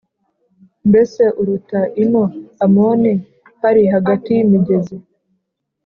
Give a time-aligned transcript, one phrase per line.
[0.89, 2.23] Mbese uruta i No
[2.65, 3.13] Amoni
[3.61, 4.97] hari hagati y’imigezi